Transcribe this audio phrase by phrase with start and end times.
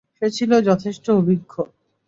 [0.17, 1.53] সে ছিল যথেষ্ট অভিজ্ঞ।